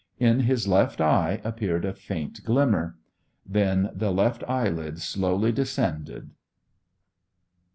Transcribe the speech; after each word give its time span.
In 0.17 0.39
his 0.39 0.67
left 0.67 0.99
eye 0.99 1.39
appeared 1.43 1.85
a 1.85 1.93
faint 1.93 2.43
glimmer. 2.43 2.97
Then 3.45 3.91
the 3.93 4.09
left 4.11 4.43
eyelid 4.49 4.99
slowly 4.99 5.51
descended. 5.51 6.31